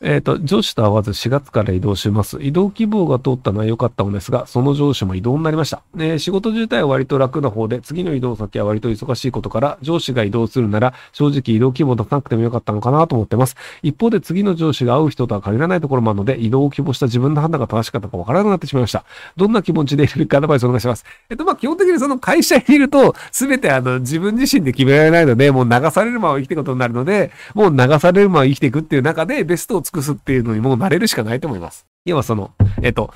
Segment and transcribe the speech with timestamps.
[0.00, 2.42] えっ、と、上司と会わず4月から移動します。
[2.42, 5.82] 移動希望が通ったのは良かったのですが、その上司も移動になりました。
[5.96, 13.56] えー仕事自体は割と楽な方で、次の移動先は割と忙しいことから、上司が移動するなら、正直移動希望出さなくてもよかったのかなと思ってます。
[13.82, 19.04] 一方で次の上司が会う人とは限らないところもあるので、移動を希望した自分の判断が正しかったかわからなくなってしまいました。
[19.36, 21.04] どんな気持ちでいるかアドバイスお願いします。
[21.30, 31.86] えっと、まあ、基本的にその会社にいると、すべてあの、自分自身で決められないので、もう流されるまま生きていくことになるので、もう流されるまま生きていくっていう中で、ベストを尽くすっていうのにもう慣れるしかないと思います。
[32.04, 32.50] 要はその、
[32.82, 33.14] えっと、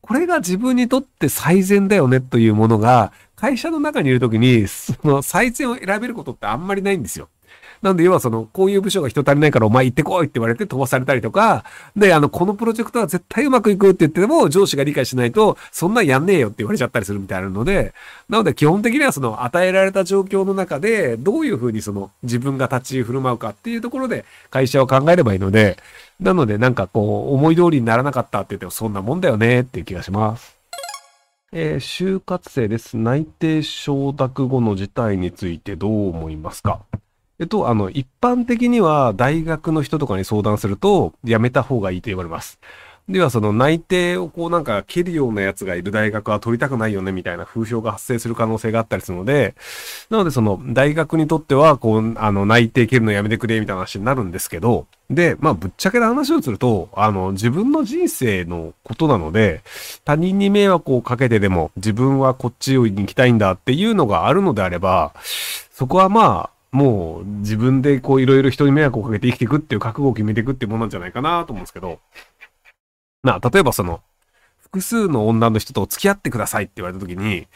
[0.00, 7.28] これが自分にとって最善だよねというものが、会社の中にいるときに、その最善を選べることってあんまりないんですよ。
[7.82, 17.92] なんで、要はその、こういう部署が人足りないからお前行ってこいって言われて飛ばされたりとか、で、あの、このプロジェクトは絶対うまくいくって言っても、上司が理解しないと、そんなんやんねえよって言われちゃったりするみたいなので、
[18.28, 25.76] なので基本的にはその、与えられた状況の中で、どういうふうにその、自分が立ち振る舞うかっていうところで、会社を考えればいいので、
[26.18, 30.56] なのでなんかこう、思い通りにならなかったって言っても、そんなもんだよねっていう気がします。
[31.52, 32.96] えー就活生です。
[32.96, 36.80] 内定承諾後の事態についてどう思いますか？
[37.38, 42.58] えっと、あの、一般的には大学の人とかに相談すると、やめた方がいいと言われます。
[43.08, 45.92] では、その内定をこうなんか蹴るようなやつがいる。
[45.92, 49.54] 大学は取りたくないよねみたいな風評が発生する可能性があったりするので、
[50.10, 59.60] なのでその大学にとっては、こう、あの内定蹴るのやめてくれみたいな話になるんですけど、で、まあぶっちゃけた話をすると、あの自分の人生のことなので、
[60.04, 65.12] 他人に迷惑をかけてでも自分はこっちに行きたいんだっていうのがあるのであれば、
[65.70, 72.00] そこはまあ、もう自分でこういろいろ人に迷惑をかけて生きていくっていう覚悟を決めていくっていうものなんじゃないかなと思うんですけど、
[73.22, 74.02] な、例えばその、
[74.58, 77.46] 複数の女の人と付き合ってくださいって言われた時に、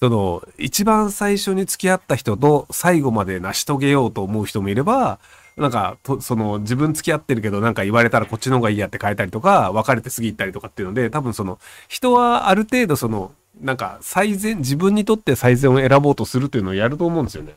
[0.00, 5.18] その、一番最初に付き合った人と最後まで成し遂げようと思う人もいれば、
[5.56, 11.58] なんか、とその、自分付き合ってるけど、なんか言われたらこっちの方がいいやって変えたりとか、別れて過ぎったりとかっていうので、多分その、
[11.88, 17.54] 人はある程度その、なんか、最善、自分にとって最善を選ぼうとするというのをやると思うんですよね。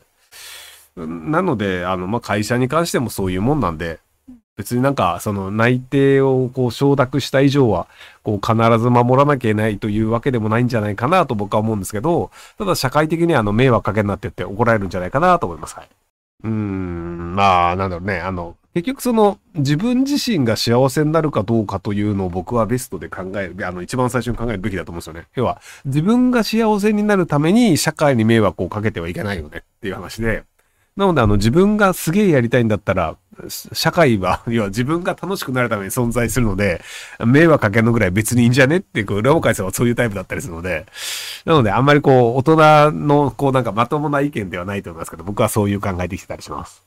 [0.96, 3.98] なので、あの、まあ、会社に関してもそういうもんなんで、
[4.56, 7.86] 別になんか、その内定をこう承諾した以上は、
[8.22, 15.76] こう必ず守らなきゃいけないというわけでもないんじゃないかなと僕は思うんですけど、ただ社会的にあの迷惑かけんなってって怒られるんじゃないかなと思います。
[16.44, 18.20] うーん、まあ、なんだろうね。
[18.20, 25.26] あの、結局その自分自身が幸せになるかどうかというのを僕はベストで考える、あの一番最初に考えるべきだと思うんですよね。
[25.34, 30.44] 要は、自分が幸せになるために社会に迷惑をかけてはいけないよねっていう話で、
[30.96, 33.16] なので、あの、自分がすげえやりたいんだったら、
[33.48, 36.82] 社会は、 要は自分が楽しくなるために存在するので、
[37.24, 40.86] 迷惑かけるのぐらい別にいいんじゃねっていう、こう裏を返せばそういうタイプだったりするので、
[41.46, 46.82] なので、あんまりこう、大人の、こう、なんかまともな意見ではないと思いますけど、僕はそういう考えできてたりします。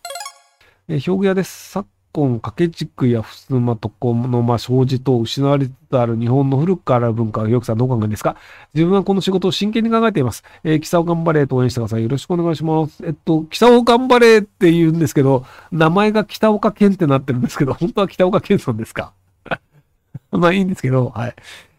[0.87, 1.71] えー、表具屋です。
[1.71, 8.37] 昨今、掛け軸や襖、床の間、障子と失われつつある日本の古くから文化をよくさんどう考えですか？
[8.73, 10.43] 自分はこの仕事を真剣に考えています。
[10.63, 12.03] えー、キサオ頑張れと応援してください。
[12.03, 13.05] よろしくお願いします。
[13.05, 19.11] えっと、キサオ頑張れって言うんですけど、名前が北岡健ってなってるんですけど、 本当は北岡健さんですか？
[20.31, 21.35] まあいいんですけど、はい。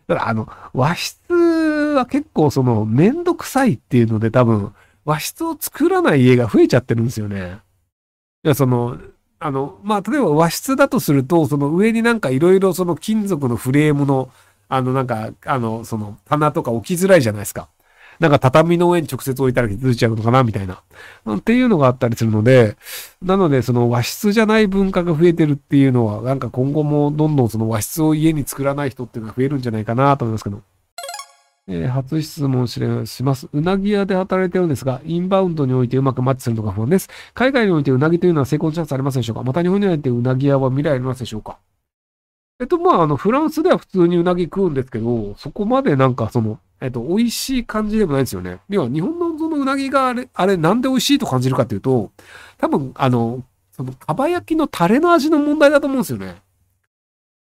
[0.06, 4.74] ただ、あの、和室は結構その、めんどくさいっていうので多分、
[5.06, 7.58] 和室を作らない家が増えちゃってるんですよね。
[8.44, 8.98] いや、その、
[9.38, 14.30] あの、まあ、例えば和室だとすると、その上になんかいろいろその金属のフレームの、
[14.68, 17.68] あの、なんか、あの、その棚とか置きづらいじゃないですか。
[18.18, 20.82] なんか畳の上に直接置いたら崩れちゃうのかなみたいな。
[21.36, 22.76] っていうのがあったりするので、
[23.22, 30.62] なのでその和室じゃない文化が増えてるっていうのは、なんか今後もどんどんその和室を家に作らない人っていうのが増えるんじゃないかなと思いますけど。
[31.68, 33.48] えー初質問しれます。
[33.52, 37.08] うなぎ屋で働いてるんですが、インバウンドにおいてうまくマッチするのが不安です。
[37.34, 39.42] 海外においてうなぎというのは成功チャンスありますでしょうか？
[39.42, 41.58] また日本においてうなぎ屋は未来ありますでしょうか？
[42.58, 48.60] えっと、まあ、あの、フランスでは普通にうなぎ食うんですけど、そこまでなんかその、えっと、美味しい感じでもないですよね。
[48.70, 52.12] 要は、日本のそのうなぎがあれ、あれ、なんで美味しいと感じるかっていうと、
[52.56, 56.36] 多分、あの、その、かば焼きのタレの味の問題だと思うんですよね。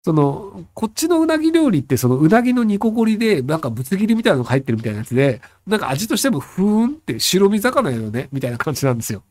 [0.02, 9.22] その、こっちのうなぎ料理って、そのうなぎの煮こごりで、なんかぶつ切りみたいなのが入ってるみたいなやつで、なんか味としてもふーんって白身魚よね、みたいな感じなんですよ。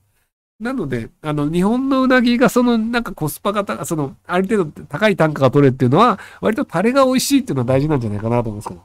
[0.59, 8.81] なので、あの、日本のうなぎがその、なんかコスパがた、その、ある程度高い単価が取れるっていうのは、割とタレが美味しいっていうのは大事なんじゃないかなと思うんですけど。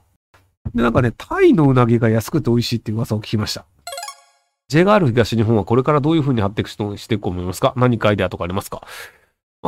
[0.74, 3.66] で、なんかね、タイのうなぎが安くて美味しいっていう噂を聞きました。
[4.68, 7.74] JR 東日本はこれからどういうふうに発展していくと思いますか？
[7.76, 8.82] 何かアイデアとかありますか？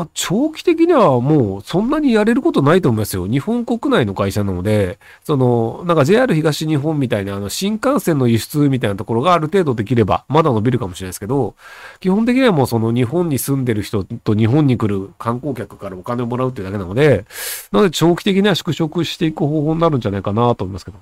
[0.02, 3.26] あ、長期的にはもうそんなにやれることないと思いますよ。
[3.26, 11.54] 日本国内の会社なので、その、なんか JR 東日本みたいなあの新幹線の輸出みたいなところがある程度できれば、まだ伸びるかもしれないですけど、
[12.00, 17.24] 基本的にはもうその日本に住んでる人と日本に来る観光客からお金をもらうっていうだけなので、
[17.72, 20.98] なので長期的には縮小していく方法になるんじゃないかなと思いますけど。